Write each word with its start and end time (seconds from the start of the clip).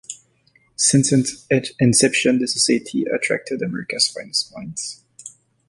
Since 0.77 1.11
its 1.51 1.73
inception, 1.79 2.39
the 2.39 2.47
society 2.47 3.03
attracted 3.05 3.61
America's 3.61 4.07
finest 4.07 4.51
minds. 4.57 5.03